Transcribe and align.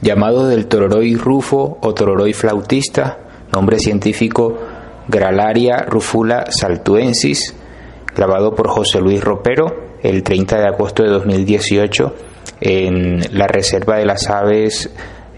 Llamado 0.00 0.46
del 0.46 0.66
tororoi 0.66 1.14
rufo 1.16 1.78
o 1.80 1.94
tororoi 1.94 2.32
flautista, 2.32 3.18
nombre 3.52 3.78
científico 3.78 4.58
Gralaria 5.08 5.84
rufula 5.88 6.46
saltuensis, 6.50 7.54
grabado 8.14 8.54
por 8.54 8.68
José 8.68 9.00
Luis 9.00 9.22
Ropero 9.22 9.86
el 10.02 10.22
30 10.22 10.58
de 10.58 10.66
agosto 10.66 11.02
de 11.02 11.10
2018 11.10 12.14
en 12.60 13.20
la 13.32 13.46
Reserva 13.46 13.96
de 13.96 14.06
las 14.06 14.28
Aves 14.28 14.90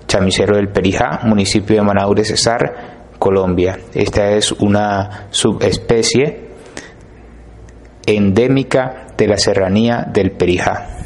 Chamisero 0.06 0.56
del 0.56 0.68
Perijá, 0.68 1.20
municipio 1.24 1.76
de 1.76 1.82
Manaure, 1.82 2.24
Cesar, 2.24 3.08
Colombia. 3.18 3.78
Esta 3.94 4.30
es 4.30 4.52
una 4.52 5.26
subespecie 5.30 6.48
endémica 8.06 9.08
de 9.16 9.26
la 9.26 9.36
serranía 9.36 10.06
del 10.10 10.32
Perijá. 10.32 10.97